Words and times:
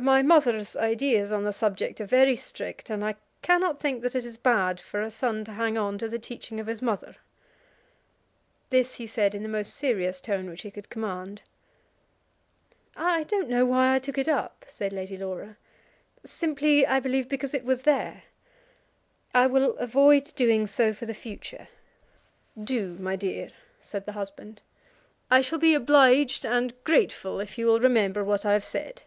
My 0.00 0.22
mother's 0.22 0.74
ideas 0.74 1.30
on 1.30 1.44
the 1.44 1.52
subject 1.52 2.00
are 2.00 2.06
very 2.06 2.34
strict, 2.34 2.88
and 2.90 3.04
I 3.04 3.14
cannot 3.42 3.78
think 3.78 4.02
that 4.02 4.14
it 4.16 4.24
is 4.24 4.38
bad 4.38 4.80
for 4.80 5.00
a 5.02 5.10
son 5.12 5.44
to 5.44 5.52
hang 5.52 5.76
on 5.78 5.96
to 5.98 6.08
the 6.08 6.18
teaching 6.18 6.58
of 6.58 6.66
his 6.66 6.80
mother." 6.82 7.14
This 8.70 8.94
he 8.94 9.06
said 9.06 9.32
in 9.34 9.42
the 9.44 9.50
most 9.50 9.74
serious 9.74 10.20
tone 10.22 10.48
which 10.50 10.62
he 10.62 10.70
could 10.72 10.88
command. 10.90 11.42
"I 12.96 13.24
don't 13.24 13.50
know 13.50 13.64
why 13.66 13.94
I 13.94 13.98
took 14.00 14.16
it 14.18 14.26
up," 14.28 14.64
said 14.66 14.92
Lady 14.94 15.16
Laura. 15.18 15.56
"Simply, 16.24 16.84
I 16.86 16.98
believe, 16.98 17.28
because 17.28 17.52
it 17.54 17.64
was 17.64 17.82
there. 17.82 18.22
I 19.34 19.46
will 19.46 19.76
avoid 19.76 20.34
doing 20.34 20.66
so 20.66 20.94
for 20.94 21.04
the 21.06 21.14
future." 21.14 21.68
"Do, 22.60 22.94
my 22.98 23.14
dear," 23.14 23.50
said 23.82 24.06
the 24.06 24.12
husband. 24.12 24.62
"I 25.30 25.42
shall 25.42 25.58
be 25.60 25.74
obliged 25.74 26.44
and 26.46 26.72
grateful 26.82 27.38
if 27.40 27.56
you 27.58 27.66
will 27.66 27.78
remember 27.78 28.24
what 28.24 28.44
I 28.46 28.54
have 28.54 28.64
said." 28.64 29.02